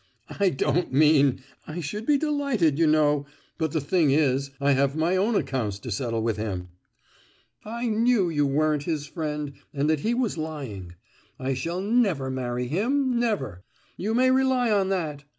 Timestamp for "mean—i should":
0.91-2.07